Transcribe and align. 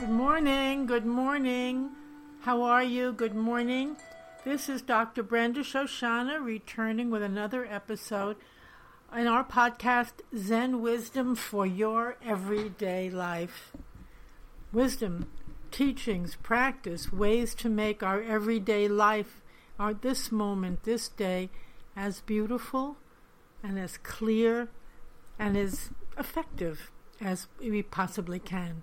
Good 0.00 0.08
morning. 0.08 0.86
Good 0.86 1.04
morning. 1.04 1.90
How 2.40 2.62
are 2.62 2.82
you? 2.82 3.12
Good 3.12 3.34
morning. 3.34 3.98
This 4.46 4.66
is 4.66 4.80
Dr. 4.80 5.22
Brenda 5.22 5.60
Shoshanna 5.60 6.42
returning 6.42 7.10
with 7.10 7.22
another 7.22 7.66
episode 7.66 8.38
in 9.14 9.26
our 9.26 9.44
podcast, 9.44 10.12
Zen 10.34 10.80
Wisdom 10.80 11.34
for 11.34 11.66
Your 11.66 12.16
Everyday 12.24 13.10
Life. 13.10 13.72
Wisdom, 14.72 15.30
teachings, 15.70 16.34
practice, 16.42 17.12
ways 17.12 17.54
to 17.56 17.68
make 17.68 18.02
our 18.02 18.22
everyday 18.22 18.88
life, 18.88 19.42
our 19.78 19.92
this 19.92 20.32
moment, 20.32 20.84
this 20.84 21.08
day, 21.08 21.50
as 21.94 22.22
beautiful 22.22 22.96
and 23.62 23.78
as 23.78 23.98
clear 23.98 24.70
and 25.38 25.58
as 25.58 25.90
effective 26.16 26.90
as 27.20 27.48
we 27.60 27.82
possibly 27.82 28.38
can. 28.38 28.82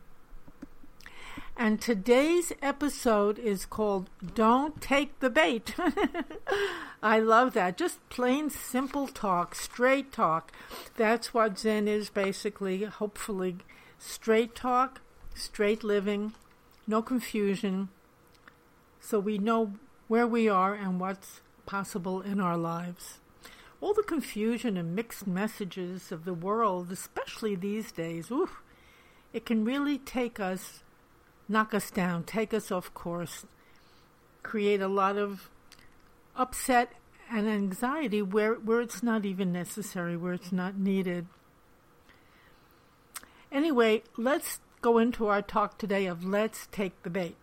And 1.60 1.82
today's 1.82 2.54
episode 2.62 3.40
is 3.40 3.66
called 3.66 4.12
Don't 4.36 4.80
Take 4.80 5.20
the 5.20 5.30
Bait. 5.32 5.74
I 7.04 7.18
love 7.18 7.54
that. 7.54 7.78
Just 7.78 8.08
plain 8.10 8.52
simple 8.52 9.08
talk, 9.08 9.56
straight 9.56 10.12
talk. 10.12 10.52
That's 10.98 11.34
what 11.34 11.58
Zen 11.58 11.88
is 11.88 12.12
basically, 12.12 12.84
hopefully. 12.84 13.58
Straight 13.98 14.54
talk, 14.54 15.02
straight 15.34 15.84
living, 15.84 16.34
no 16.86 17.02
confusion. 17.02 17.90
So 19.02 19.20
we 19.20 19.40
know 19.40 19.74
where 20.08 20.28
we 20.28 20.48
are 20.48 20.76
and 20.76 21.00
what's 21.00 21.42
possible 21.66 22.22
in 22.22 22.40
our 22.40 22.58
lives. 22.58 23.18
All 23.82 23.96
the 23.96 24.04
confusion 24.04 24.78
and 24.78 24.96
mixed 24.96 25.26
messages 25.26 26.12
of 26.12 26.24
the 26.24 26.36
world, 26.36 26.92
especially 26.92 27.56
these 27.56 27.92
days, 27.92 28.30
oof, 28.30 28.62
it 29.34 29.44
can 29.44 29.66
really 29.66 29.98
take 29.98 30.40
us 30.40 30.84
knock 31.48 31.74
us 31.74 31.92
down, 31.92 32.24
take 32.24 32.54
us 32.54 32.72
off 32.72 32.94
course, 32.94 33.46
create 34.44 34.82
a 34.82 34.88
lot 34.88 35.18
of 35.18 35.50
upset 36.36 36.94
and 37.30 37.48
anxiety 37.48 38.22
where, 38.22 38.54
where 38.54 38.82
it's 38.82 39.04
not 39.04 39.26
even 39.26 39.52
necessary, 39.52 40.16
where 40.16 40.34
it's 40.34 40.52
not 40.52 40.78
needed. 40.78 41.28
Anyway, 43.52 44.04
let's 44.18 44.60
go 44.82 44.98
into 44.98 45.28
our 45.28 45.42
talk 45.42 45.78
today 45.78 46.06
of 46.06 46.24
let's 46.24 46.68
take 46.72 47.02
the 47.04 47.10
bait. 47.10 47.36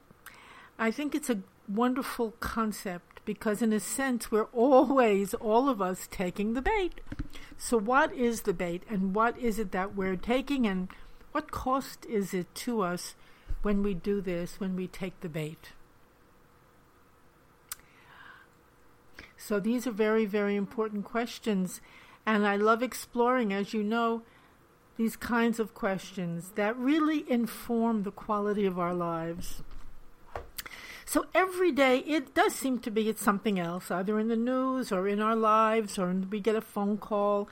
I 0.78 0.90
think 0.90 1.14
it's 1.14 1.30
a 1.30 1.40
wonderful 1.68 2.32
concept 2.40 3.20
because, 3.24 3.62
in 3.62 3.72
a 3.72 3.80
sense, 3.80 4.30
we're 4.30 4.48
always, 4.52 5.34
all 5.34 5.68
of 5.68 5.80
us, 5.80 6.08
taking 6.10 6.54
the 6.54 6.62
bait. 6.62 7.00
So, 7.56 7.78
what 7.78 8.12
is 8.12 8.42
the 8.42 8.52
bait 8.52 8.82
and 8.88 9.14
what 9.14 9.38
is 9.38 9.58
it 9.58 9.72
that 9.72 9.94
we're 9.94 10.16
taking 10.16 10.66
and 10.66 10.88
what 11.32 11.50
cost 11.50 12.04
is 12.06 12.34
it 12.34 12.54
to 12.56 12.82
us 12.82 13.14
when 13.64 13.82
we 13.82 13.94
do 13.94 14.20
this, 14.20 14.60
when 14.60 14.76
we 14.76 14.86
take 14.86 15.18
the 15.20 15.28
bait. 15.28 15.72
So 19.36 19.60
these 19.60 19.86
are 19.86 19.90
very, 19.90 20.24
very 20.24 20.56
important 20.56 21.04
questions. 21.04 21.80
And 22.26 22.46
I 22.46 22.56
love 22.56 22.82
exploring, 22.82 23.52
as 23.52 23.74
you 23.74 23.82
know, 23.82 24.22
these 24.96 25.16
kinds 25.16 25.58
of 25.58 25.74
questions 25.74 26.52
that 26.54 26.76
really 26.76 27.30
inform 27.30 28.02
the 28.02 28.10
quality 28.10 28.64
of 28.64 28.78
our 28.78 28.94
lives. 28.94 29.62
So 31.04 31.26
every 31.34 31.72
day 31.72 31.98
it 31.98 32.34
does 32.34 32.54
seem 32.54 32.78
to 32.80 32.90
be 32.90 33.08
it's 33.08 33.22
something 33.22 33.58
else, 33.58 33.90
either 33.90 34.18
in 34.18 34.28
the 34.28 34.36
news 34.36 34.90
or 34.90 35.06
in 35.06 35.20
our 35.20 35.36
lives, 35.36 35.98
or 35.98 36.12
we 36.12 36.40
get 36.40 36.56
a 36.56 36.60
phone 36.60 36.96
call, 36.96 37.48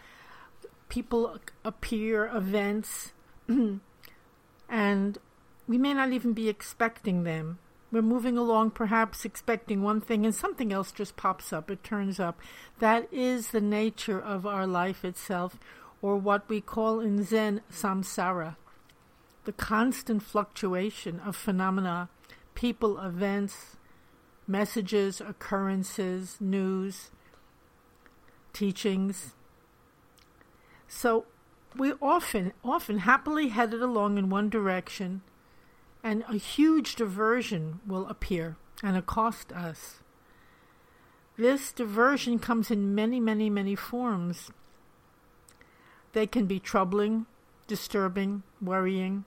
people 0.88 1.38
appear, 1.64 2.26
events, 2.34 3.12
and 4.68 5.18
we 5.66 5.78
may 5.78 5.94
not 5.94 6.12
even 6.12 6.32
be 6.32 6.48
expecting 6.48 7.24
them. 7.24 7.58
We're 7.90 8.02
moving 8.02 8.38
along, 8.38 8.70
perhaps 8.70 9.24
expecting 9.24 9.82
one 9.82 10.00
thing, 10.00 10.24
and 10.24 10.34
something 10.34 10.72
else 10.72 10.92
just 10.92 11.16
pops 11.16 11.52
up. 11.52 11.70
It 11.70 11.84
turns 11.84 12.18
up. 12.18 12.40
That 12.78 13.06
is 13.12 13.48
the 13.48 13.60
nature 13.60 14.20
of 14.20 14.46
our 14.46 14.66
life 14.66 15.04
itself, 15.04 15.58
or 16.00 16.16
what 16.16 16.48
we 16.48 16.60
call 16.60 17.00
in 17.00 17.22
Zen 17.22 17.60
samsara 17.70 18.56
the 19.44 19.52
constant 19.52 20.22
fluctuation 20.22 21.20
of 21.20 21.34
phenomena, 21.34 22.08
people, 22.54 22.98
events, 23.00 23.76
messages, 24.46 25.20
occurrences, 25.20 26.36
news, 26.40 27.10
teachings. 28.52 29.34
So 30.86 31.26
we 31.76 31.92
often, 32.00 32.52
often 32.64 32.98
happily 32.98 33.48
headed 33.48 33.82
along 33.82 34.18
in 34.18 34.30
one 34.30 34.48
direction 34.48 35.22
and 36.02 36.24
a 36.28 36.36
huge 36.36 36.96
diversion 36.96 37.80
will 37.86 38.06
appear 38.06 38.56
and 38.82 38.96
accost 38.96 39.52
us. 39.52 40.00
This 41.36 41.72
diversion 41.72 42.38
comes 42.38 42.70
in 42.70 42.94
many, 42.94 43.20
many, 43.20 43.48
many 43.48 43.74
forms. 43.74 44.50
They 46.12 46.26
can 46.26 46.46
be 46.46 46.60
troubling, 46.60 47.26
disturbing, 47.66 48.42
worrying. 48.60 49.24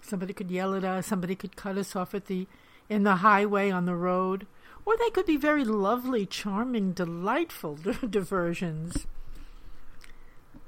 Somebody 0.00 0.32
could 0.32 0.50
yell 0.50 0.74
at 0.74 0.84
us, 0.84 1.06
somebody 1.06 1.34
could 1.34 1.56
cut 1.56 1.76
us 1.76 1.94
off 1.94 2.14
at 2.14 2.26
the 2.26 2.46
in 2.88 3.04
the 3.04 3.16
highway 3.16 3.70
on 3.70 3.86
the 3.86 3.94
road, 3.94 4.46
or 4.84 4.96
they 4.96 5.10
could 5.10 5.24
be 5.24 5.36
very 5.36 5.64
lovely, 5.64 6.26
charming, 6.26 6.92
delightful 6.92 7.76
diversions. 8.10 9.06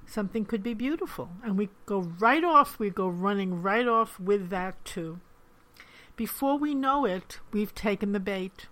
Something 0.07 0.45
could 0.45 0.63
be 0.63 0.75
beautiful, 0.75 1.31
and 1.43 1.59
we 1.59 1.71
go 1.87 2.01
right 2.01 2.45
off, 2.45 2.79
we 2.79 2.89
go 2.89 3.09
running 3.09 3.63
right 3.63 3.87
off 3.87 4.21
with 4.21 4.49
that 4.51 4.83
too. 4.85 5.21
Before 6.17 6.57
we 6.57 6.75
know 6.75 7.05
it, 7.05 7.41
we've 7.53 7.75
taken 7.75 8.13
the 8.13 8.21
bait. 8.21 8.67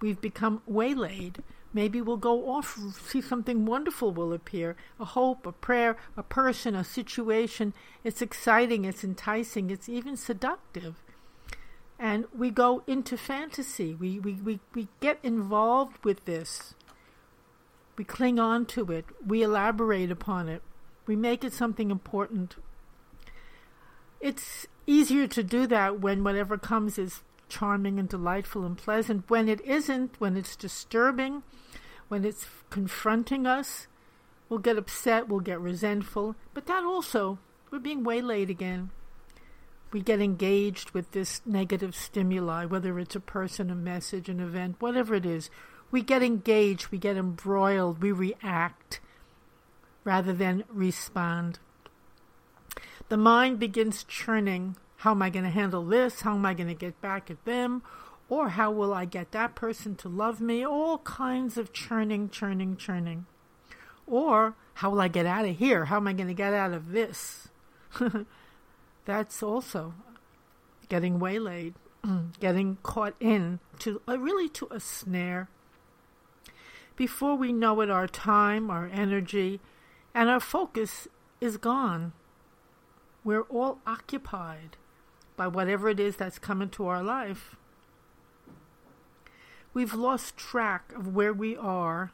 We've 0.00 0.20
become 0.20 0.62
waylaid. 0.66 1.42
Maybe 1.72 2.00
we'll 2.00 2.16
go 2.16 2.50
off, 2.50 2.76
see 3.00 3.20
something 3.20 3.64
wonderful 3.64 4.10
will 4.10 4.32
appear 4.32 4.76
a 4.98 5.04
hope, 5.04 5.46
a 5.46 5.52
prayer, 5.52 5.96
a 6.16 6.22
person, 6.22 6.74
a 6.74 6.82
situation. 6.82 7.72
It's 8.02 8.20
exciting, 8.20 8.84
it's 8.84 9.04
enticing, 9.04 9.70
it's 9.70 9.88
even 9.88 10.16
seductive. 10.16 10.96
And 11.96 12.24
we 12.36 12.50
go 12.50 12.82
into 12.88 13.16
fantasy. 13.16 13.94
We, 13.94 14.18
we, 14.18 14.32
we, 14.32 14.60
we 14.74 14.88
get 15.00 15.18
involved 15.22 16.04
with 16.04 16.24
this. 16.24 16.74
We 17.96 18.04
cling 18.04 18.40
on 18.40 18.66
to 18.66 18.90
it. 18.90 19.04
We 19.24 19.42
elaborate 19.42 20.10
upon 20.10 20.48
it. 20.48 20.62
We 21.06 21.14
make 21.14 21.44
it 21.44 21.52
something 21.52 21.90
important. 21.90 22.56
It's 24.20 24.66
easier 24.90 25.28
to 25.28 25.42
do 25.42 25.66
that 25.68 26.00
when 26.00 26.24
whatever 26.24 26.58
comes 26.58 26.98
is 26.98 27.22
charming 27.48 27.98
and 27.98 28.08
delightful 28.08 28.64
and 28.64 28.76
pleasant. 28.76 29.28
When 29.28 29.48
it 29.48 29.60
isn't, 29.64 30.16
when 30.18 30.36
it's 30.36 30.56
disturbing, 30.56 31.42
when 32.08 32.24
it's 32.24 32.46
confronting 32.70 33.46
us, 33.46 33.86
we'll 34.48 34.58
get 34.58 34.76
upset, 34.76 35.28
we'll 35.28 35.40
get 35.40 35.60
resentful. 35.60 36.34
But 36.54 36.66
that 36.66 36.84
also, 36.84 37.38
we're 37.70 37.78
being 37.78 38.02
waylaid 38.02 38.50
again. 38.50 38.90
We 39.92 40.00
get 40.00 40.20
engaged 40.20 40.90
with 40.90 41.12
this 41.12 41.40
negative 41.46 41.94
stimuli, 41.94 42.64
whether 42.64 42.98
it's 42.98 43.16
a 43.16 43.20
person, 43.20 43.70
a 43.70 43.74
message, 43.74 44.28
an 44.28 44.40
event, 44.40 44.76
whatever 44.80 45.14
it 45.14 45.26
is. 45.26 45.50
We 45.90 46.02
get 46.02 46.22
engaged, 46.22 46.88
we 46.88 46.98
get 46.98 47.16
embroiled, 47.16 48.02
we 48.02 48.12
react 48.12 49.00
rather 50.04 50.32
than 50.32 50.64
respond 50.68 51.58
the 53.10 53.16
mind 53.16 53.58
begins 53.58 54.04
churning. 54.04 54.76
How 54.98 55.10
am 55.10 55.20
I 55.20 55.30
going 55.30 55.44
to 55.44 55.50
handle 55.50 55.84
this? 55.84 56.20
How 56.20 56.34
am 56.34 56.46
I 56.46 56.54
going 56.54 56.68
to 56.68 56.74
get 56.74 57.00
back 57.00 57.28
at 57.28 57.44
them? 57.44 57.82
Or 58.28 58.50
how 58.50 58.70
will 58.70 58.94
I 58.94 59.04
get 59.04 59.32
that 59.32 59.56
person 59.56 59.96
to 59.96 60.08
love 60.08 60.40
me? 60.40 60.64
All 60.64 60.98
kinds 60.98 61.58
of 61.58 61.72
churning, 61.72 62.30
churning, 62.30 62.76
churning. 62.76 63.26
Or 64.06 64.54
how 64.74 64.90
will 64.90 65.00
I 65.00 65.08
get 65.08 65.26
out 65.26 65.44
of 65.44 65.56
here? 65.56 65.86
How 65.86 65.96
am 65.96 66.06
I 66.06 66.12
going 66.12 66.28
to 66.28 66.34
get 66.34 66.54
out 66.54 66.72
of 66.72 66.92
this? 66.92 67.48
That's 69.04 69.42
also 69.42 69.94
getting 70.88 71.18
waylaid, 71.18 71.74
getting 72.40 72.78
caught 72.84 73.14
in 73.18 73.58
to 73.80 74.00
uh, 74.08 74.20
really 74.20 74.48
to 74.50 74.68
a 74.70 74.78
snare. 74.78 75.48
Before 76.94 77.34
we 77.34 77.52
know 77.52 77.80
it, 77.80 77.90
our 77.90 78.06
time, 78.06 78.70
our 78.70 78.86
energy, 78.86 79.58
and 80.14 80.28
our 80.28 80.38
focus 80.38 81.08
is 81.40 81.56
gone. 81.56 82.12
We're 83.22 83.42
all 83.42 83.78
occupied 83.86 84.76
by 85.36 85.46
whatever 85.46 85.88
it 85.88 86.00
is 86.00 86.16
that's 86.16 86.38
come 86.38 86.62
into 86.62 86.86
our 86.86 87.02
life. 87.02 87.56
We've 89.72 89.94
lost 89.94 90.36
track 90.36 90.92
of 90.96 91.14
where 91.14 91.32
we 91.32 91.56
are, 91.56 92.12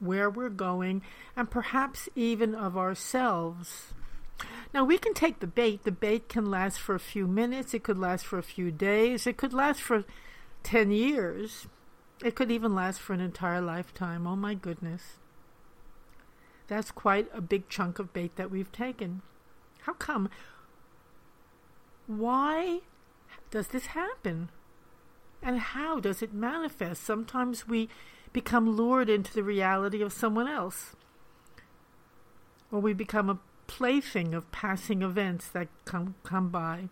where 0.00 0.28
we're 0.28 0.48
going, 0.48 1.02
and 1.36 1.50
perhaps 1.50 2.08
even 2.14 2.54
of 2.54 2.76
ourselves. 2.76 3.94
Now, 4.74 4.84
we 4.84 4.98
can 4.98 5.14
take 5.14 5.40
the 5.40 5.46
bait. 5.46 5.84
The 5.84 5.92
bait 5.92 6.28
can 6.28 6.50
last 6.50 6.80
for 6.80 6.94
a 6.94 7.00
few 7.00 7.26
minutes, 7.26 7.72
it 7.72 7.82
could 7.82 7.98
last 7.98 8.26
for 8.26 8.38
a 8.38 8.42
few 8.42 8.70
days, 8.70 9.26
it 9.26 9.36
could 9.36 9.54
last 9.54 9.80
for 9.80 10.04
10 10.64 10.90
years, 10.90 11.68
it 12.24 12.34
could 12.34 12.50
even 12.50 12.74
last 12.74 13.00
for 13.00 13.12
an 13.12 13.20
entire 13.20 13.60
lifetime. 13.60 14.26
Oh 14.26 14.36
my 14.36 14.54
goodness. 14.54 15.14
That's 16.66 16.90
quite 16.90 17.28
a 17.32 17.40
big 17.40 17.68
chunk 17.68 17.98
of 17.98 18.12
bait 18.12 18.36
that 18.36 18.50
we've 18.50 18.72
taken. 18.72 19.22
How 19.86 19.92
come? 19.92 20.28
Why 22.08 22.80
does 23.52 23.68
this 23.68 23.86
happen? 23.86 24.50
And 25.40 25.60
how 25.60 26.00
does 26.00 26.22
it 26.22 26.34
manifest? 26.34 27.04
Sometimes 27.04 27.68
we 27.68 27.88
become 28.32 28.68
lured 28.68 29.08
into 29.08 29.32
the 29.32 29.44
reality 29.44 30.02
of 30.02 30.12
someone 30.12 30.48
else, 30.48 30.96
or 32.72 32.80
we 32.80 32.94
become 32.94 33.30
a 33.30 33.38
plaything 33.68 34.34
of 34.34 34.50
passing 34.50 35.02
events 35.02 35.46
that 35.50 35.68
come, 35.84 36.16
come 36.24 36.48
by, 36.48 36.88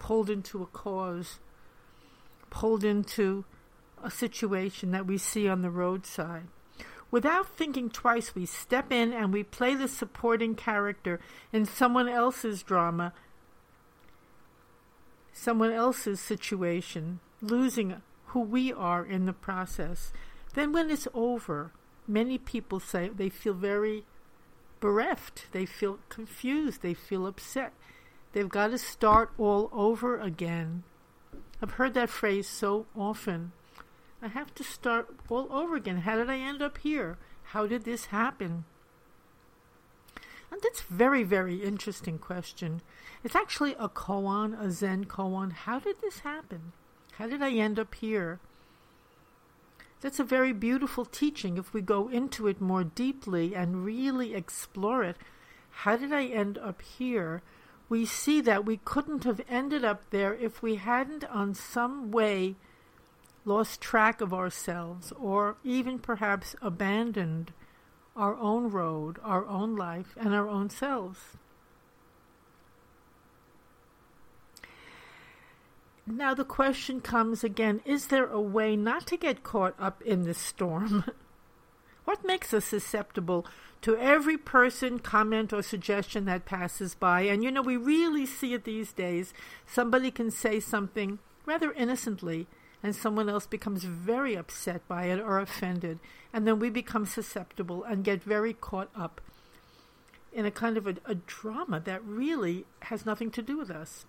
pulled 0.00 0.28
into 0.28 0.64
a 0.64 0.66
cause, 0.66 1.38
pulled 2.50 2.82
into 2.82 3.44
a 4.02 4.10
situation 4.10 4.90
that 4.90 5.06
we 5.06 5.16
see 5.16 5.46
on 5.48 5.62
the 5.62 5.70
roadside. 5.70 6.48
Without 7.10 7.48
thinking 7.48 7.88
twice, 7.88 8.34
we 8.34 8.46
step 8.46 8.90
in 8.92 9.12
and 9.12 9.32
we 9.32 9.42
play 9.42 9.74
the 9.74 9.88
supporting 9.88 10.54
character 10.54 11.20
in 11.52 11.64
someone 11.64 12.08
else's 12.08 12.62
drama, 12.62 13.12
someone 15.32 15.70
else's 15.70 16.20
situation, 16.20 17.20
losing 17.40 18.02
who 18.26 18.40
we 18.40 18.72
are 18.72 19.04
in 19.04 19.24
the 19.24 19.32
process. 19.32 20.12
Then, 20.54 20.72
when 20.72 20.90
it's 20.90 21.06
over, 21.14 21.72
many 22.08 22.38
people 22.38 22.80
say 22.80 23.08
they 23.08 23.28
feel 23.28 23.54
very 23.54 24.04
bereft, 24.80 25.46
they 25.52 25.64
feel 25.64 25.98
confused, 26.08 26.82
they 26.82 26.94
feel 26.94 27.26
upset. 27.26 27.72
They've 28.32 28.48
got 28.48 28.68
to 28.68 28.78
start 28.78 29.30
all 29.38 29.70
over 29.72 30.18
again. 30.18 30.82
I've 31.62 31.72
heard 31.72 31.94
that 31.94 32.10
phrase 32.10 32.48
so 32.48 32.86
often. 32.94 33.52
I 34.22 34.28
have 34.28 34.54
to 34.54 34.64
start 34.64 35.14
all 35.28 35.48
over 35.50 35.76
again. 35.76 35.98
How 35.98 36.16
did 36.16 36.30
I 36.30 36.38
end 36.38 36.62
up 36.62 36.78
here? 36.78 37.18
How 37.50 37.66
did 37.66 37.84
this 37.84 38.06
happen? 38.06 38.64
And 40.50 40.60
that's 40.62 40.82
very, 40.82 41.22
very 41.22 41.62
interesting 41.62 42.18
question. 42.18 42.80
It's 43.22 43.36
actually 43.36 43.74
a 43.78 43.88
koan, 43.88 44.58
a 44.58 44.70
Zen 44.70 45.04
koan. 45.04 45.52
How 45.52 45.78
did 45.78 46.00
this 46.00 46.20
happen? 46.20 46.72
How 47.18 47.26
did 47.26 47.42
I 47.42 47.50
end 47.50 47.78
up 47.78 47.94
here? 47.94 48.40
That's 50.00 50.20
a 50.20 50.24
very 50.24 50.52
beautiful 50.52 51.04
teaching 51.04 51.56
if 51.56 51.72
we 51.72 51.80
go 51.80 52.08
into 52.08 52.46
it 52.46 52.60
more 52.60 52.84
deeply 52.84 53.54
and 53.54 53.84
really 53.84 54.34
explore 54.34 55.02
it. 55.02 55.16
How 55.70 55.96
did 55.96 56.12
I 56.12 56.24
end 56.26 56.58
up 56.58 56.80
here? 56.82 57.42
We 57.88 58.06
see 58.06 58.40
that 58.42 58.64
we 58.64 58.78
couldn't 58.78 59.24
have 59.24 59.40
ended 59.48 59.84
up 59.84 60.10
there 60.10 60.34
if 60.34 60.62
we 60.62 60.76
hadn't, 60.76 61.24
on 61.24 61.54
some 61.54 62.10
way, 62.10 62.56
lost 63.46 63.80
track 63.80 64.20
of 64.20 64.34
ourselves 64.34 65.12
or 65.18 65.56
even 65.64 65.98
perhaps 65.98 66.54
abandoned 66.60 67.52
our 68.16 68.34
own 68.36 68.70
road, 68.70 69.18
our 69.22 69.46
own 69.46 69.76
life, 69.76 70.16
and 70.18 70.34
our 70.34 70.48
own 70.48 70.68
selves. 70.68 71.20
Now 76.06 76.34
the 76.34 76.44
question 76.44 77.00
comes 77.00 77.42
again 77.42 77.80
is 77.84 78.08
there 78.08 78.26
a 78.26 78.40
way 78.40 78.76
not 78.76 79.06
to 79.08 79.16
get 79.16 79.42
caught 79.42 79.74
up 79.78 80.02
in 80.02 80.22
the 80.22 80.34
storm? 80.34 81.04
what 82.04 82.24
makes 82.24 82.54
us 82.54 82.64
susceptible 82.64 83.46
to 83.82 83.96
every 83.96 84.38
person, 84.38 84.98
comment, 84.98 85.52
or 85.52 85.62
suggestion 85.62 86.24
that 86.24 86.46
passes 86.46 86.94
by? 86.94 87.22
And 87.22 87.42
you 87.42 87.50
know, 87.50 87.62
we 87.62 87.76
really 87.76 88.24
see 88.24 88.54
it 88.54 88.64
these 88.64 88.92
days. 88.92 89.34
Somebody 89.66 90.10
can 90.10 90.30
say 90.30 90.60
something 90.60 91.18
rather 91.44 91.72
innocently, 91.72 92.46
and 92.82 92.94
someone 92.94 93.28
else 93.28 93.46
becomes 93.46 93.84
very 93.84 94.34
upset 94.34 94.86
by 94.86 95.06
it 95.06 95.18
or 95.18 95.38
offended, 95.38 95.98
and 96.32 96.46
then 96.46 96.58
we 96.58 96.70
become 96.70 97.06
susceptible 97.06 97.82
and 97.84 98.04
get 98.04 98.22
very 98.22 98.52
caught 98.52 98.90
up 98.96 99.20
in 100.32 100.44
a 100.44 100.50
kind 100.50 100.76
of 100.76 100.86
a, 100.86 100.96
a 101.06 101.14
drama 101.14 101.80
that 101.80 102.04
really 102.04 102.66
has 102.82 103.06
nothing 103.06 103.30
to 103.30 103.42
do 103.42 103.56
with 103.56 103.70
us. 103.70 104.04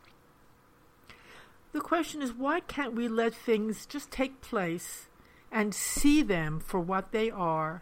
The 1.71 1.79
question 1.81 2.21
is 2.21 2.33
why 2.33 2.59
can't 2.59 2.95
we 2.95 3.07
let 3.07 3.33
things 3.33 3.85
just 3.85 4.11
take 4.11 4.41
place 4.41 5.07
and 5.51 5.73
see 5.73 6.21
them 6.21 6.59
for 6.59 6.79
what 6.79 7.11
they 7.11 7.29
are? 7.29 7.81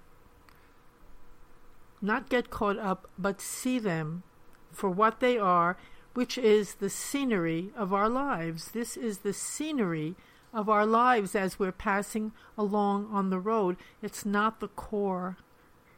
Not 2.01 2.29
get 2.29 2.49
caught 2.49 2.77
up, 2.77 3.09
but 3.17 3.41
see 3.41 3.79
them 3.79 4.23
for 4.71 4.89
what 4.89 5.19
they 5.19 5.37
are, 5.37 5.77
which 6.13 6.37
is 6.37 6.75
the 6.75 6.89
scenery 6.89 7.71
of 7.75 7.93
our 7.93 8.09
lives. 8.09 8.71
This 8.71 8.95
is 8.95 9.19
the 9.19 9.33
scenery 9.33 10.15
of 10.55 10.69
our 10.69 10.85
lives 10.85 11.35
as 11.35 11.59
we're 11.59 11.73
passing 11.73 12.31
along 12.57 13.09
on 13.11 13.29
the 13.29 13.39
road. 13.39 13.75
It's 14.01 14.25
not 14.25 14.61
the 14.61 14.69
core, 14.69 15.35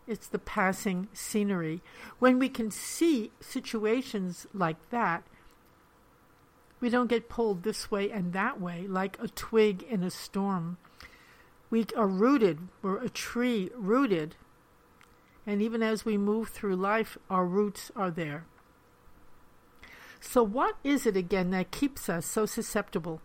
it's 0.08 0.28
the 0.28 0.40
passing 0.40 1.08
scenery. 1.14 1.82
When 2.18 2.40
we 2.40 2.50
can 2.50 2.72
see 2.72 3.32
situations 3.40 4.48
like 4.54 4.90
that, 4.90 5.24
we 6.80 6.90
don't 6.90 7.10
get 7.10 7.30
pulled 7.30 7.64
this 7.64 7.92
way 7.92 8.10
and 8.10 8.34
that 8.34 8.60
way 8.60 8.88
like 8.88 9.18
a 9.22 9.28
twig 9.28 9.84
in 9.84 10.04
a 10.04 10.10
storm. 10.10 10.78
We 11.70 11.86
are 11.96 12.08
rooted, 12.08 12.60
we're 12.82 13.02
a 13.02 13.10
tree 13.10 13.70
rooted. 13.76 14.36
And 15.46 15.62
even 15.62 15.84
as 15.84 16.04
we 16.04 16.18
move 16.18 16.50
through 16.50 16.76
life, 16.76 17.18
our 17.30 17.46
roots 17.46 17.92
are 17.96 18.12
there. 18.12 18.46
So, 20.20 20.44
what 20.44 20.76
is 20.84 21.06
it 21.06 21.16
again 21.16 21.52
that 21.52 21.72
keeps 21.72 22.10
us 22.10 22.26
so 22.26 22.46
susceptible 22.46 23.22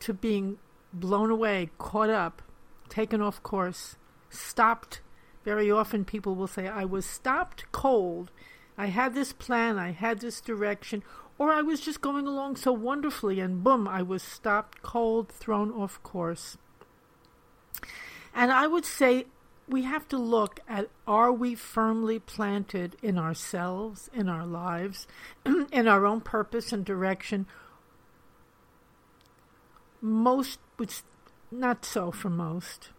to 0.00 0.14
being 0.14 0.58
blown 0.92 1.30
away, 1.30 1.70
caught 1.78 2.10
up, 2.10 2.42
taken 2.88 3.20
off 3.20 3.42
course, 3.42 3.96
stopped? 4.30 5.00
Very 5.44 5.70
often 5.70 6.04
people 6.04 6.34
will 6.34 6.46
say, 6.46 6.68
I 6.68 6.84
was 6.84 7.06
stopped 7.06 7.70
cold. 7.72 8.30
I 8.76 8.86
had 8.86 9.14
this 9.14 9.32
plan, 9.32 9.78
I 9.78 9.92
had 9.92 10.20
this 10.20 10.40
direction, 10.40 11.02
or 11.38 11.52
I 11.52 11.62
was 11.62 11.80
just 11.80 12.00
going 12.00 12.26
along 12.26 12.56
so 12.56 12.72
wonderfully, 12.72 13.40
and 13.40 13.62
boom, 13.62 13.88
I 13.88 14.02
was 14.02 14.22
stopped 14.22 14.82
cold, 14.82 15.28
thrown 15.28 15.70
off 15.72 16.02
course. 16.02 16.58
And 18.34 18.52
I 18.52 18.66
would 18.66 18.84
say 18.84 19.26
we 19.68 19.82
have 19.82 20.08
to 20.08 20.16
look 20.16 20.60
at 20.68 20.88
are 21.06 21.32
we 21.32 21.54
firmly 21.54 22.18
planted 22.18 22.96
in 23.02 23.18
ourselves, 23.18 24.08
in 24.12 24.28
our 24.28 24.46
lives, 24.46 25.06
in 25.72 25.88
our 25.88 26.06
own 26.06 26.20
purpose 26.20 26.72
and 26.72 26.84
direction? 26.84 27.46
Most, 30.00 30.58
which 30.76 31.02
not 31.50 31.84
so 31.84 32.10
for 32.10 32.30
most. 32.30 32.90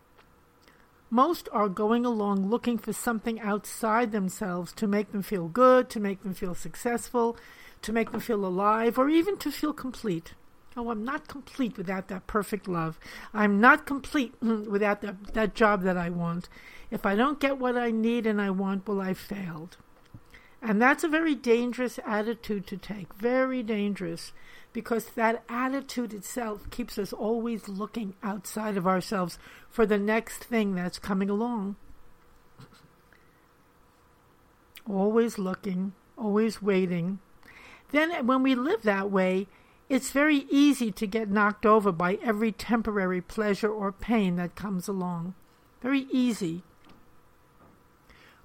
Most 1.10 1.50
are 1.52 1.70
going 1.70 2.06
along 2.06 2.50
looking 2.50 2.78
for 2.78 2.94
something 2.94 3.40
outside 3.40 4.12
themselves 4.12 4.72
to 4.74 4.88
make 4.88 5.12
them 5.12 5.24
feel 5.24 5.48
good, 5.48 5.90
to 5.90 6.00
make 6.00 6.22
them 6.22 6.34
feel 6.34 6.54
successful, 6.54 7.36
to 7.82 7.92
make 7.92 8.12
them 8.12 8.22
feel 8.22 8.46
alive, 8.46 9.00
or 9.00 9.10
even 9.10 9.38
to 9.38 9.52
feel 9.52 9.74
complete. 9.74 10.34
Oh, 10.78 10.92
I'm 10.92 11.04
not 11.04 11.28
complete 11.28 11.78
without 11.78 12.10
that 12.10 12.28
perfect 12.28 12.68
love. 12.68 13.00
I'm 13.34 13.60
not 13.60 13.88
complete 13.88 14.34
without 14.42 15.02
that, 15.02 15.34
that 15.34 15.56
job 15.56 15.82
that 15.84 15.98
I 15.98 16.10
want. 16.10 16.48
If 16.92 17.06
I 17.06 17.16
don't 17.16 17.40
get 17.40 17.58
what 17.58 17.76
I 17.76 17.92
need 17.92 18.28
and 18.28 18.40
I 18.40 18.52
want, 18.52 18.88
well, 18.88 19.02
I 19.02 19.14
failed. 19.14 19.78
And 20.62 20.82
that's 20.82 21.04
a 21.04 21.10
very 21.10 21.36
dangerous 21.36 22.00
attitude 22.06 22.68
to 22.68 22.78
take. 22.78 23.14
Very 23.14 23.64
dangerous. 23.64 24.32
Because 24.72 25.06
that 25.10 25.44
attitude 25.50 26.14
itself 26.14 26.70
keeps 26.70 26.98
us 26.98 27.12
always 27.12 27.68
looking 27.68 28.14
outside 28.22 28.78
of 28.78 28.86
ourselves 28.86 29.40
for 29.70 29.86
the 29.86 29.98
next 29.98 30.44
thing 30.44 30.76
that's 30.76 31.00
coming 31.00 31.30
along. 31.30 31.76
Always 34.88 35.38
looking, 35.38 35.94
always 36.18 36.62
waiting, 36.62 37.20
then 37.92 38.26
when 38.26 38.44
we 38.44 38.56
live 38.56 38.84
that 38.84 39.10
way, 39.10 39.48
it's 39.88 40.12
very 40.12 40.46
easy 40.50 40.92
to 40.92 41.08
get 41.08 41.30
knocked 41.30 41.66
over 41.66 41.92
by 41.92 42.20
every 42.24 42.52
temporary 42.52 43.22
pleasure 43.22 43.72
or 43.72 43.92
pain 43.92 44.36
that 44.36 44.56
comes 44.56 44.88
along. 44.88 45.34
Very 45.82 46.08
easy. 46.12 46.64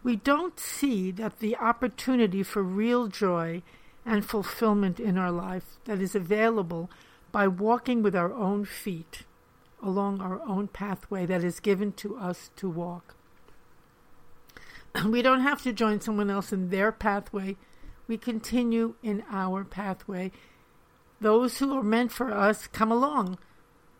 We 0.02 0.16
don't 0.16 0.58
see 0.58 1.10
that 1.12 1.38
the 1.40 1.56
opportunity 1.56 2.42
for 2.42 2.62
real 2.62 3.08
joy 3.08 3.62
and 4.06 4.24
fulfillment 4.24 5.00
in 5.00 5.16
our 5.16 5.30
life 5.30 5.78
that 5.84 6.00
is 6.00 6.14
available 6.14 6.90
by 7.32 7.48
walking 7.48 8.02
with 8.02 8.14
our 8.14 8.32
own 8.32 8.64
feet 8.64 9.22
along 9.82 10.20
our 10.20 10.40
own 10.42 10.68
pathway 10.68 11.26
that 11.26 11.44
is 11.44 11.60
given 11.60 11.92
to 11.92 12.16
us 12.16 12.50
to 12.56 12.68
walk. 12.68 13.14
We 15.04 15.22
don't 15.22 15.40
have 15.40 15.62
to 15.62 15.72
join 15.72 16.00
someone 16.00 16.30
else 16.30 16.52
in 16.52 16.70
their 16.70 16.92
pathway 16.92 17.56
we 18.06 18.18
continue 18.18 18.94
in 19.02 19.24
our 19.30 19.64
pathway. 19.64 20.30
Those 21.20 21.58
who 21.58 21.76
are 21.76 21.82
meant 21.82 22.12
for 22.12 22.32
us 22.32 22.66
come 22.66 22.92
along, 22.92 23.38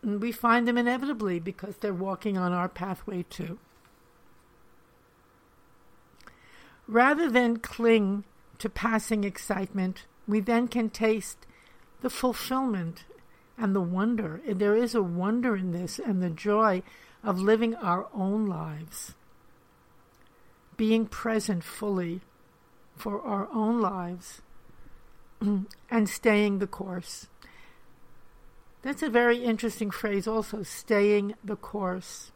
and 0.01 0.21
we 0.21 0.31
find 0.31 0.67
them 0.67 0.77
inevitably 0.77 1.39
because 1.39 1.77
they're 1.77 1.93
walking 1.93 2.37
on 2.37 2.51
our 2.51 2.69
pathway 2.69 3.25
too. 3.29 3.57
Rather 6.87 7.29
than 7.29 7.57
cling 7.57 8.25
to 8.59 8.69
passing 8.69 9.23
excitement, 9.23 10.05
we 10.27 10.39
then 10.39 10.67
can 10.67 10.89
taste 10.89 11.45
the 12.01 12.09
fulfillment 12.09 13.05
and 13.57 13.75
the 13.75 13.81
wonder. 13.81 14.41
There 14.47 14.75
is 14.75 14.95
a 14.95 15.03
wonder 15.03 15.55
in 15.55 15.71
this 15.71 15.99
and 15.99 16.21
the 16.21 16.29
joy 16.29 16.83
of 17.23 17.39
living 17.39 17.75
our 17.75 18.07
own 18.13 18.45
lives, 18.45 19.13
being 20.77 21.05
present 21.07 21.63
fully 21.63 22.21
for 22.95 23.21
our 23.21 23.47
own 23.53 23.81
lives 23.81 24.41
and 25.89 26.09
staying 26.09 26.59
the 26.59 26.67
course. 26.67 27.27
That's 28.81 29.01
a 29.01 29.09
very 29.09 29.43
interesting 29.43 29.89
phrase, 29.89 30.27
also, 30.27 30.61
staying 30.61 31.33
the 31.43 31.55
course. 31.55 32.31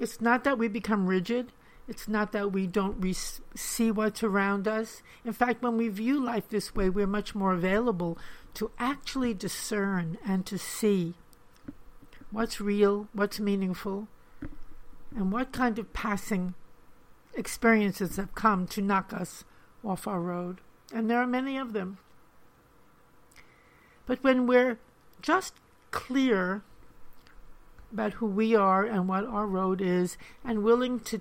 it's 0.00 0.22
not 0.22 0.44
that 0.44 0.56
we 0.56 0.68
become 0.68 1.06
rigid. 1.06 1.52
It's 1.90 2.06
not 2.06 2.30
that 2.30 2.52
we 2.52 2.68
don't 2.68 3.00
re- 3.00 3.16
see 3.56 3.90
what's 3.90 4.22
around 4.22 4.68
us. 4.68 5.02
In 5.24 5.32
fact, 5.32 5.60
when 5.60 5.76
we 5.76 5.88
view 5.88 6.22
life 6.22 6.48
this 6.48 6.72
way, 6.72 6.88
we're 6.88 7.08
much 7.08 7.34
more 7.34 7.52
available 7.52 8.16
to 8.54 8.70
actually 8.78 9.34
discern 9.34 10.16
and 10.24 10.46
to 10.46 10.56
see 10.56 11.14
what's 12.30 12.60
real, 12.60 13.08
what's 13.12 13.40
meaningful, 13.40 14.06
and 15.16 15.32
what 15.32 15.50
kind 15.50 15.80
of 15.80 15.92
passing 15.92 16.54
experiences 17.34 18.14
have 18.14 18.36
come 18.36 18.68
to 18.68 18.80
knock 18.80 19.12
us 19.12 19.42
off 19.84 20.06
our 20.06 20.20
road. 20.20 20.60
And 20.94 21.10
there 21.10 21.18
are 21.18 21.26
many 21.26 21.58
of 21.58 21.72
them. 21.72 21.98
But 24.06 24.22
when 24.22 24.46
we're 24.46 24.78
just 25.22 25.54
clear 25.90 26.62
about 27.92 28.12
who 28.14 28.26
we 28.26 28.54
are 28.54 28.84
and 28.84 29.08
what 29.08 29.24
our 29.24 29.48
road 29.48 29.80
is, 29.80 30.16
and 30.44 30.62
willing 30.62 31.00
to 31.00 31.20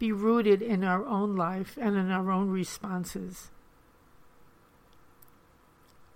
be 0.00 0.10
rooted 0.10 0.62
in 0.62 0.82
our 0.82 1.06
own 1.06 1.36
life 1.36 1.78
and 1.80 1.94
in 1.94 2.10
our 2.10 2.32
own 2.32 2.48
responses, 2.48 3.50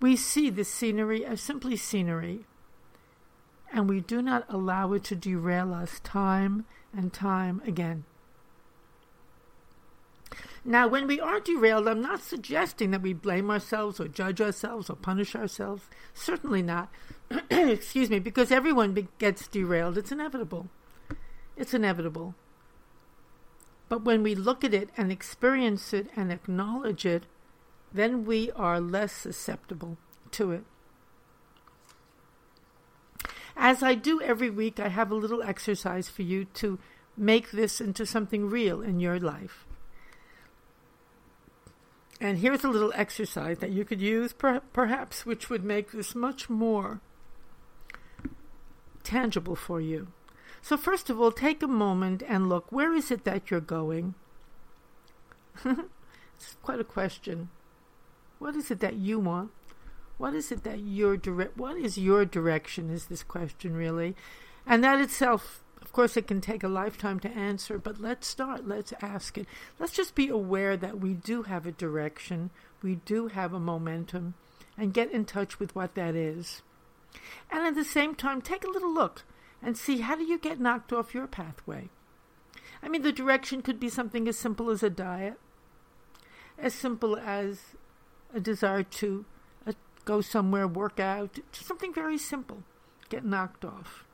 we 0.01 0.17
see 0.17 0.49
the 0.49 0.65
scenery 0.65 1.23
as 1.23 1.39
simply 1.39 1.77
scenery, 1.77 2.45
and 3.71 3.87
we 3.87 4.01
do 4.01 4.21
not 4.21 4.45
allow 4.49 4.91
it 4.93 5.03
to 5.05 5.15
derail 5.15 5.73
us 5.73 6.01
time 6.01 6.65
and 6.97 7.13
time 7.13 7.61
again. 7.65 8.03
Now, 10.67 10.87
when 10.87 11.05
we 11.05 11.19
are 11.19 11.39
derailed, 11.39 11.87
I'm 11.87 12.01
not 12.01 12.23
suggesting 12.23 12.89
that 12.89 13.03
we 13.03 13.13
blame 13.13 13.51
ourselves 13.51 13.99
or 13.99 14.07
judge 14.07 14.41
ourselves 14.41 14.89
or 14.89 14.95
punish 14.95 15.35
ourselves. 15.35 15.83
Certainly 16.15 16.63
not. 16.63 16.89
Excuse 17.51 18.09
me, 18.09 18.17
because 18.17 18.51
everyone 18.51 19.07
gets 19.19 19.47
derailed. 19.47 19.95
It's 19.95 20.11
inevitable. 20.11 20.69
It's 21.55 21.75
inevitable. 21.75 22.33
But 23.87 24.03
when 24.03 24.23
we 24.23 24.35
look 24.35 24.63
at 24.63 24.73
it 24.73 24.89
and 24.97 25.11
experience 25.11 25.93
it 25.93 26.07
and 26.15 26.31
acknowledge 26.31 27.05
it, 27.05 27.25
then 27.93 28.25
we 28.25 28.51
are 28.51 28.79
less 28.79 29.13
susceptible 29.13 29.97
to 30.31 30.51
it. 30.51 30.63
As 33.55 33.81
I 33.81 33.95
do 33.95 34.21
every 34.21 34.49
week, 34.49 34.79
I 34.79 34.89
have 34.89 35.11
a 35.11 35.15
little 35.15 35.41
exercise 35.41 36.09
for 36.09 36.23
you 36.23 36.45
to 36.55 36.77
make 37.15 37.51
this 37.51 37.79
into 37.79 38.05
something 38.05 38.49
real 38.49 38.81
in 38.81 38.99
your 38.99 39.19
life. 39.19 39.65
And 42.19 42.39
here's 42.39 42.63
a 42.63 42.69
little 42.69 42.93
exercise 42.95 43.59
that 43.59 43.71
you 43.71 43.85
could 43.85 44.01
use, 44.01 44.33
per- 44.33 44.61
perhaps, 44.73 45.25
which 45.25 45.49
would 45.49 45.63
make 45.63 45.91
this 45.91 46.15
much 46.15 46.49
more 46.49 47.01
tangible 49.03 49.55
for 49.55 49.79
you. 49.79 50.07
So, 50.65 50.77
first 50.77 51.11
of 51.11 51.21
all, 51.21 51.31
take 51.31 51.61
a 51.61 51.67
moment 51.67 52.23
and 52.27 52.49
look 52.49 52.71
where 52.71 52.91
is 52.91 53.11
it 53.11 53.23
that 53.23 53.51
you're 53.51 53.61
going? 53.61 54.15
it's 55.63 56.57
quite 56.63 56.79
a 56.79 56.83
question. 56.83 57.49
What 58.39 58.55
is 58.55 58.71
it 58.71 58.79
that 58.79 58.95
you 58.95 59.19
want? 59.19 59.51
What 60.17 60.33
is 60.33 60.51
it 60.51 60.63
that 60.63 60.79
your 60.79 61.17
direct? 61.17 61.55
What 61.55 61.77
is 61.77 61.99
your 61.99 62.25
direction? 62.25 62.89
Is 62.89 63.05
this 63.05 63.21
question 63.21 63.75
really? 63.75 64.15
And 64.65 64.83
that 64.83 64.99
itself 64.99 65.61
of 65.83 65.93
course, 65.93 66.17
it 66.17 66.25
can 66.25 66.41
take 66.41 66.63
a 66.63 66.67
lifetime 66.67 67.19
to 67.19 67.29
answer, 67.29 67.77
but 67.77 68.01
let's 68.01 68.25
start. 68.25 68.67
Let's 68.67 68.91
ask 69.03 69.37
it. 69.37 69.45
Let's 69.77 69.93
just 69.93 70.15
be 70.15 70.29
aware 70.29 70.75
that 70.75 70.99
we 70.99 71.13
do 71.13 71.43
have 71.43 71.67
a 71.67 71.71
direction, 71.71 72.49
we 72.81 72.95
do 73.05 73.27
have 73.27 73.53
a 73.53 73.59
momentum, 73.59 74.33
and 74.79 74.95
get 74.95 75.11
in 75.11 75.25
touch 75.25 75.59
with 75.59 75.75
what 75.75 75.93
that 75.93 76.15
is. 76.15 76.63
And 77.51 77.67
at 77.67 77.75
the 77.75 77.85
same 77.85 78.15
time, 78.15 78.41
take 78.41 78.63
a 78.63 78.71
little 78.71 78.91
look 78.91 79.25
and 79.65 79.77
see 79.77 79.99
how 79.99 80.15
do 80.15 80.23
you 80.23 80.39
get 80.39 80.61
knocked 80.61 80.93
off 80.93 81.13
your 81.13 81.27
pathway. 81.27 81.89
I 82.81 82.87
mean, 82.87 83.01
the 83.01 83.11
direction 83.11 83.61
could 83.61 83.79
be 83.79 83.89
something 83.89 84.27
as 84.29 84.37
simple 84.37 84.69
as 84.69 84.81
a 84.81 84.89
diet, 84.89 85.37
as 86.57 86.73
simple 86.73 87.17
as 87.17 87.75
a 88.33 88.39
desire 88.39 88.83
to 88.83 89.25
uh, 89.67 89.73
go 90.05 90.21
somewhere, 90.21 90.67
work 90.67 91.01
out, 91.01 91.39
something 91.51 91.93
very 91.93 92.17
simple, 92.17 92.63
get 93.09 93.25
knocked 93.25 93.65
off 93.65 94.05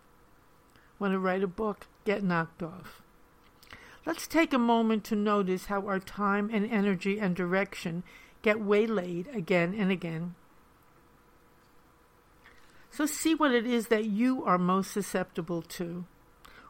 want 1.01 1.13
to 1.13 1.20
write 1.20 1.43
a 1.43 1.48
book, 1.48 1.88
get 2.05 2.24
knocked 2.24 2.62
off. 2.62 3.01
Let's 4.05 4.27
take 4.27 4.53
a 4.53 4.60
moment 4.60 5.03
to 5.05 5.15
notice 5.15 5.65
how 5.65 5.88
our 5.88 6.00
time 6.00 6.50
and 6.53 6.72
energy 6.72 7.20
and 7.20 7.36
direction 7.36 8.03
get 8.43 8.62
waylaid 8.62 9.27
again 9.34 9.74
and 9.77 9.91
again. 9.91 10.36
So, 12.91 13.05
see 13.05 13.33
what 13.33 13.53
it 13.53 13.65
is 13.65 13.88
that 13.88 14.05
you 14.05 14.43
are 14.43 14.57
most 14.57 14.91
susceptible 14.91 15.62
to. 15.62 16.05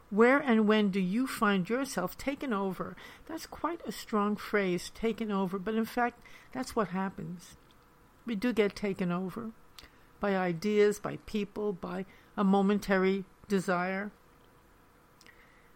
Where 0.08 0.38
and 0.38 0.68
when 0.68 0.90
do 0.90 1.00
you 1.00 1.26
find 1.26 1.68
yourself 1.68 2.16
taken 2.16 2.52
over? 2.52 2.96
That's 3.26 3.46
quite 3.46 3.80
a 3.86 3.92
strong 3.92 4.36
phrase, 4.36 4.90
taken 4.94 5.32
over, 5.32 5.58
but 5.58 5.74
in 5.74 5.84
fact, 5.84 6.20
that's 6.52 6.76
what 6.76 6.88
happens. 6.88 7.56
We 8.26 8.34
do 8.34 8.52
get 8.52 8.76
taken 8.76 9.10
over 9.10 9.50
by 10.20 10.36
ideas, 10.36 11.00
by 11.00 11.16
people, 11.26 11.72
by 11.72 12.04
a 12.36 12.44
momentary 12.44 13.24
desire. 13.48 14.12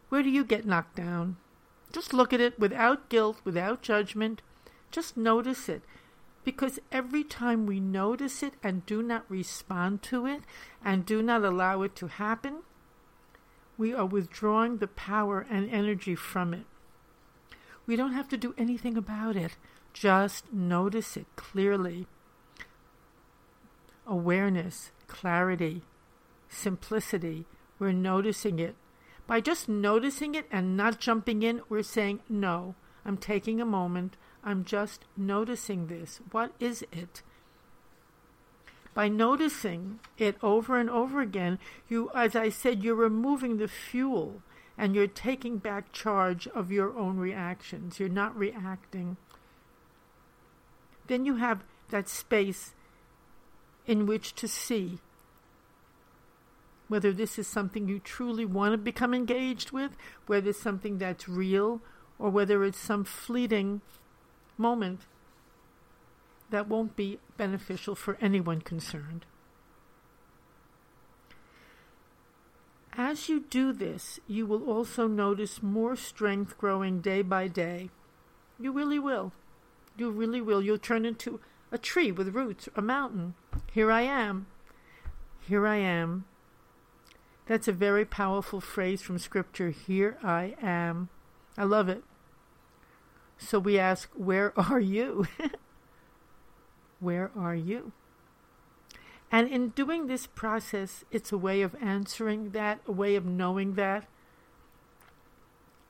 Where 0.09 0.23
do 0.23 0.31
you 0.31 0.45
get 0.45 0.65
knocked 0.65 0.97
down? 0.97 1.39
Just 1.91 2.13
look 2.13 2.33
at 2.33 2.41
it 2.41 2.59
without 2.59 3.09
guilt, 3.09 3.39
without 3.43 3.83
judgment. 3.83 4.43
Just 4.91 5.17
notice 5.17 5.69
it. 5.69 5.83
Because 6.47 6.79
every 6.93 7.25
time 7.25 7.67
we 7.67 7.81
notice 7.81 8.41
it 8.41 8.55
and 8.63 8.87
do 8.87 9.03
not 9.03 9.29
respond 9.29 10.01
to 10.05 10.27
it 10.27 10.43
and 10.85 11.05
do 11.05 11.21
not 11.21 11.45
allow 11.45 11.83
it 11.83 11.97
to 11.97 12.07
happen, 12.07 12.63
we 13.77 13.93
are 13.93 14.07
withdrawing 14.07 14.77
the 14.77 14.87
power 14.87 15.45
and 15.51 15.69
energy 15.69 16.15
from 16.15 16.55
it. 16.55 16.67
We 17.85 17.97
don't 17.97 18.13
have 18.13 18.29
to 18.29 18.37
do 18.37 18.55
anything 18.57 18.97
about 18.97 19.35
it. 19.35 19.57
Just 19.93 20.53
notice 20.53 21.17
it 21.17 21.27
clearly. 21.35 22.07
Awareness, 24.07 24.93
clarity, 25.09 25.83
simplicity. 26.49 27.47
We're 27.81 27.91
noticing 27.91 28.61
it 28.61 28.77
by 29.27 29.41
just 29.41 29.69
noticing 29.69 30.37
it 30.37 30.47
and 30.53 30.77
not 30.77 31.01
jumping 31.01 31.43
in, 31.43 31.63
we're 31.69 31.83
saying, 31.83 32.21
no, 32.29 32.77
I'm 33.05 33.17
taking 33.17 33.61
a 33.61 33.67
moment. 33.67 34.17
I'm 34.47 34.65
just 34.65 35.05
noticing 35.17 35.89
this. 35.89 36.21
What 36.31 36.53
is 36.61 36.85
it? 36.93 37.23
By 38.95 39.09
noticing 39.09 39.99
it 40.17 40.37
over 40.41 40.79
and 40.79 40.89
over 40.89 41.21
again, 41.21 41.59
you, 41.89 42.11
as 42.15 42.37
I 42.37 42.51
said, 42.51 42.85
you're 42.85 42.95
removing 42.95 43.57
the 43.57 43.67
fuel 43.67 44.43
and 44.79 44.95
you're 44.95 45.09
taking 45.09 45.59
back 45.59 45.93
charge 45.93 46.47
of 46.49 46.71
your 46.71 46.97
own 46.97 47.17
reactions. 47.17 47.99
You're 47.99 48.09
not 48.09 48.37
reacting. 48.39 49.17
Then 51.09 51.27
you 51.27 51.37
have 51.37 51.65
that 51.91 52.09
space 52.09 52.73
in 53.85 54.07
which 54.07 54.33
to 54.37 54.47
see 54.47 55.01
whether 56.87 57.13
this 57.13 57.37
is 57.37 57.49
something 57.49 57.89
you 57.89 57.99
truly 57.99 58.45
want 58.45 58.73
to 58.75 58.79
become 58.79 59.13
engaged 59.13 59.73
with, 59.73 59.97
whether 60.27 60.51
it's 60.51 60.61
something 60.61 60.99
that's 60.99 61.29
real, 61.29 61.81
or 62.17 62.31
whether 62.31 62.63
it's 62.63 62.79
some 62.79 63.03
fleeting 63.03 63.81
moment 64.57 65.03
that 66.51 66.69
won't 66.69 66.97
be 66.97 67.19
beneficial 67.37 67.95
for 67.95 68.17
anyone 68.21 68.61
concerned. 68.61 69.27
As 72.99 73.29
you 73.29 73.41
do 73.41 73.73
this, 73.73 74.21
you 74.27 74.47
will 74.47 74.65
also 74.65 75.07
notice 75.07 75.63
more 75.63 75.97
strength 75.97 76.57
growing 76.57 77.01
day 77.01 77.21
by 77.21 77.47
day. 77.47 77.91
You 78.59 78.73
really 78.73 78.99
will. 78.99 79.33
You 79.99 80.11
really 80.11 80.41
will. 80.41 80.63
You'll 80.63 80.79
turn 80.79 81.05
into 81.05 81.41
a 81.71 81.77
tree 81.77 82.11
with 82.11 82.35
roots, 82.35 82.69
a 82.75 82.81
mountain. 82.81 83.35
Here 83.71 83.91
I 83.91 84.03
am. 84.03 84.47
Here 85.41 85.67
I 85.67 85.77
am. 85.77 86.25
That's 87.47 87.69
a 87.69 87.73
very 87.73 88.05
powerful 88.05 88.61
phrase 88.61 89.03
from 89.03 89.19
Scripture. 89.19 89.71
Here 89.71 90.17
I 90.23 90.57
am. 90.63 91.11
I 91.59 91.65
love 91.65 91.89
it. 91.89 92.03
So 93.39 93.59
we 93.59 93.79
ask, 93.79 94.11
Where 94.15 94.59
are 94.59 94.81
you? 94.81 95.27
Where 97.01 97.31
are 97.37 97.55
you? 97.55 97.93
And 99.31 99.49
in 99.49 99.71
doing 99.71 100.07
this 100.07 100.27
process, 100.27 101.05
it's 101.11 101.33
a 101.33 101.39
way 101.39 101.63
of 101.63 101.75
answering 101.81 102.51
that, 102.51 102.81
a 102.87 102.93
way 102.93 103.17
of 103.17 103.27
knowing 103.27 103.75
that, 103.75 104.07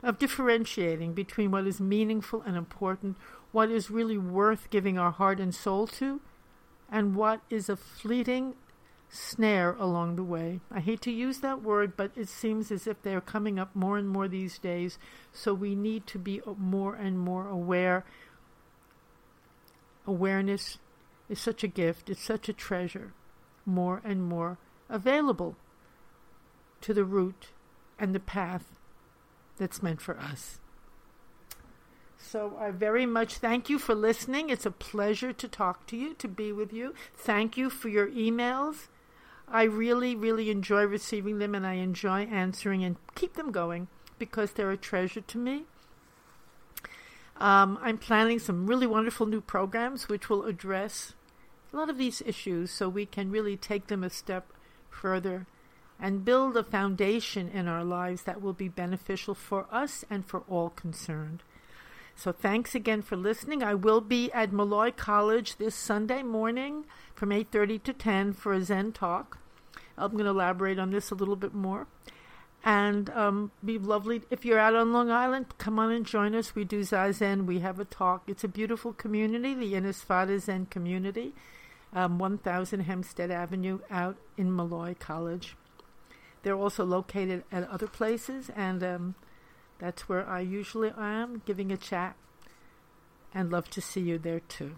of 0.02 0.18
differentiating 0.18 1.12
between 1.12 1.50
what 1.50 1.66
is 1.66 1.80
meaningful 1.80 2.42
and 2.42 2.56
important, 2.56 3.16
what 3.52 3.70
is 3.70 3.90
really 3.90 4.18
worth 4.18 4.70
giving 4.70 4.98
our 4.98 5.10
heart 5.10 5.38
and 5.38 5.54
soul 5.54 5.86
to, 5.86 6.20
and 6.90 7.14
what 7.14 7.40
is 7.50 7.68
a 7.68 7.76
fleeting 7.76 8.54
snare 9.08 9.76
along 9.78 10.16
the 10.16 10.24
way. 10.24 10.60
I 10.70 10.80
hate 10.80 11.00
to 11.02 11.10
use 11.10 11.38
that 11.38 11.62
word, 11.62 11.96
but 11.96 12.10
it 12.16 12.28
seems 12.28 12.70
as 12.70 12.86
if 12.86 13.02
they're 13.02 13.20
coming 13.20 13.58
up 13.58 13.74
more 13.74 13.98
and 13.98 14.08
more 14.08 14.28
these 14.28 14.58
days. 14.58 14.98
So 15.32 15.54
we 15.54 15.74
need 15.74 16.06
to 16.08 16.18
be 16.18 16.40
more 16.58 16.94
and 16.94 17.18
more 17.18 17.48
aware. 17.48 18.04
Awareness 20.06 20.78
is 21.28 21.40
such 21.40 21.64
a 21.64 21.68
gift, 21.68 22.10
it's 22.10 22.22
such 22.22 22.48
a 22.48 22.52
treasure, 22.52 23.12
more 23.64 24.00
and 24.04 24.22
more 24.22 24.58
available 24.88 25.56
to 26.80 26.94
the 26.94 27.04
route 27.04 27.48
and 27.98 28.14
the 28.14 28.20
path 28.20 28.76
that's 29.56 29.82
meant 29.82 30.00
for 30.00 30.18
us. 30.18 30.60
So 32.18 32.56
I 32.60 32.70
very 32.70 33.06
much 33.06 33.34
thank 33.34 33.68
you 33.68 33.78
for 33.78 33.94
listening. 33.94 34.50
It's 34.50 34.66
a 34.66 34.70
pleasure 34.70 35.32
to 35.32 35.48
talk 35.48 35.86
to 35.86 35.96
you, 35.96 36.14
to 36.14 36.28
be 36.28 36.52
with 36.52 36.72
you. 36.72 36.94
Thank 37.14 37.56
you 37.56 37.70
for 37.70 37.88
your 37.88 38.08
emails. 38.08 38.88
I 39.48 39.64
really, 39.64 40.14
really 40.14 40.50
enjoy 40.50 40.84
receiving 40.84 41.38
them 41.38 41.54
and 41.54 41.66
I 41.66 41.74
enjoy 41.74 42.22
answering 42.22 42.84
and 42.84 42.96
keep 43.14 43.34
them 43.34 43.52
going 43.52 43.88
because 44.18 44.52
they're 44.52 44.70
a 44.70 44.76
treasure 44.76 45.20
to 45.20 45.38
me. 45.38 45.64
Um, 47.38 47.78
I'm 47.82 47.98
planning 47.98 48.38
some 48.38 48.66
really 48.66 48.86
wonderful 48.86 49.26
new 49.26 49.40
programs 49.40 50.08
which 50.08 50.28
will 50.28 50.44
address 50.44 51.12
a 51.72 51.76
lot 51.76 51.90
of 51.90 51.98
these 51.98 52.22
issues 52.24 52.70
so 52.70 52.88
we 52.88 53.06
can 53.06 53.30
really 53.30 53.56
take 53.56 53.88
them 53.88 54.02
a 54.02 54.10
step 54.10 54.52
further 54.88 55.46
and 56.00 56.24
build 56.24 56.56
a 56.56 56.64
foundation 56.64 57.48
in 57.48 57.68
our 57.68 57.84
lives 57.84 58.22
that 58.22 58.40
will 58.40 58.52
be 58.52 58.68
beneficial 58.68 59.34
for 59.34 59.66
us 59.70 60.04
and 60.10 60.26
for 60.26 60.42
all 60.48 60.70
concerned. 60.70 61.42
So 62.18 62.32
thanks 62.32 62.74
again 62.74 63.02
for 63.02 63.14
listening. 63.14 63.62
I 63.62 63.74
will 63.74 64.00
be 64.00 64.32
at 64.32 64.50
Molloy 64.50 64.90
College 64.90 65.56
this 65.56 65.74
Sunday 65.74 66.22
morning 66.22 66.86
from 67.14 67.28
8:30 67.30 67.82
to 67.84 67.92
10 67.92 68.32
for 68.32 68.54
a 68.54 68.62
Zen 68.62 68.92
talk. 68.92 69.36
I'm 69.98 70.12
going 70.12 70.24
to 70.24 70.30
elaborate 70.30 70.78
on 70.78 70.90
this 70.90 71.10
a 71.10 71.14
little 71.14 71.36
bit 71.36 71.52
more. 71.52 71.86
And 72.64 73.10
um, 73.10 73.52
be 73.62 73.78
lovely 73.78 74.22
if 74.30 74.46
you're 74.46 74.58
out 74.58 74.74
on 74.74 74.94
Long 74.94 75.10
Island. 75.10 75.46
Come 75.58 75.78
on 75.78 75.92
and 75.92 76.06
join 76.06 76.34
us. 76.34 76.54
We 76.54 76.64
do 76.64 76.80
Zazen. 76.80 77.44
We 77.44 77.60
have 77.60 77.78
a 77.78 77.84
talk. 77.84 78.22
It's 78.26 78.42
a 78.42 78.48
beautiful 78.48 78.94
community, 78.94 79.52
the 79.52 79.74
Inisfada 79.74 80.40
Zen 80.40 80.66
community, 80.66 81.34
um, 81.92 82.18
1000 82.18 82.80
Hempstead 82.80 83.30
Avenue, 83.30 83.80
out 83.90 84.16
in 84.38 84.50
Molloy 84.50 84.94
College. 84.98 85.54
They're 86.42 86.56
also 86.56 86.84
located 86.84 87.44
at 87.52 87.68
other 87.68 87.86
places, 87.86 88.50
and 88.56 88.82
um, 88.82 89.14
that's 89.78 90.08
where 90.08 90.26
I 90.26 90.40
usually 90.40 90.92
am, 90.96 91.42
giving 91.44 91.70
a 91.70 91.76
chat. 91.76 92.16
And 93.34 93.50
love 93.50 93.68
to 93.70 93.80
see 93.80 94.00
you 94.00 94.18
there 94.18 94.40
too. 94.40 94.76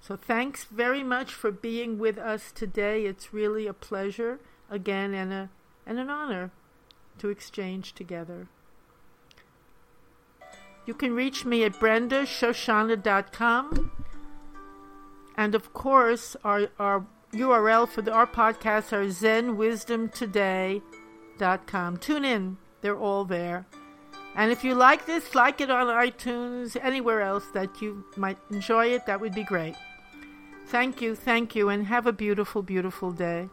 So 0.00 0.16
thanks 0.16 0.64
very 0.64 1.02
much 1.02 1.32
for 1.32 1.50
being 1.50 1.98
with 1.98 2.18
us 2.18 2.52
today. 2.52 3.04
It's 3.04 3.34
really 3.34 3.66
a 3.66 3.72
pleasure 3.72 4.38
again 4.70 5.14
and 5.14 5.32
a 5.32 5.50
and 5.86 5.98
an 5.98 6.10
honor 6.10 6.50
to 7.18 7.28
exchange 7.28 7.94
together. 7.94 8.48
You 10.86 10.94
can 10.94 11.14
reach 11.14 11.44
me 11.44 11.64
at 11.64 11.74
brendashoshanna.com. 11.74 13.90
And 15.36 15.54
of 15.54 15.72
course, 15.72 16.34
our, 16.44 16.66
our 16.78 17.06
URL 17.32 17.88
for 17.88 18.02
the, 18.02 18.12
our 18.12 18.26
podcasts 18.26 18.92
are 18.92 19.06
zenwisdomtoday.com. 19.06 21.96
Tune 21.98 22.24
in, 22.24 22.56
they're 22.80 22.98
all 22.98 23.24
there. 23.24 23.66
And 24.40 24.50
if 24.50 24.64
you 24.64 24.74
like 24.74 25.04
this, 25.04 25.34
like 25.34 25.60
it 25.60 25.70
on 25.70 25.88
iTunes, 25.88 26.74
anywhere 26.82 27.20
else 27.20 27.48
that 27.52 27.82
you 27.82 28.02
might 28.16 28.38
enjoy 28.50 28.86
it, 28.86 29.04
that 29.04 29.20
would 29.20 29.34
be 29.34 29.44
great. 29.44 29.74
Thank 30.68 31.02
you, 31.02 31.14
thank 31.14 31.54
you, 31.54 31.68
and 31.68 31.86
have 31.86 32.06
a 32.06 32.12
beautiful, 32.12 32.62
beautiful 32.62 33.12
day. 33.12 33.50